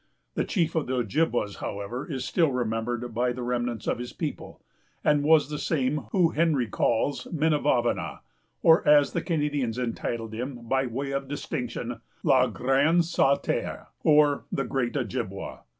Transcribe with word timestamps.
The 0.33 0.43
chief 0.45 0.73
of 0.73 0.87
the 0.87 0.95
Ojibwas, 1.03 1.57
however, 1.57 2.11
is 2.11 2.25
still 2.25 2.51
remembered 2.51 3.13
by 3.13 3.33
the 3.33 3.43
remnants 3.43 3.85
of 3.85 3.99
his 3.99 4.13
people, 4.13 4.59
and 5.03 5.21
was 5.21 5.51
the 5.51 5.59
same 5.59 6.05
whom 6.11 6.33
Henry 6.33 6.65
calls 6.65 7.25
Minavavana, 7.31 8.21
or, 8.63 8.83
as 8.87 9.13
the 9.13 9.21
Canadians 9.21 9.77
entitled 9.77 10.33
him, 10.33 10.67
by 10.67 10.87
way 10.87 11.11
of 11.11 11.27
distinction, 11.27 12.01
Le 12.23 12.49
Grand 12.49 13.05
Sauteur, 13.05 13.89
or 14.03 14.45
the 14.51 14.63
Great 14.65 14.97
Ojibwa. 14.97 15.65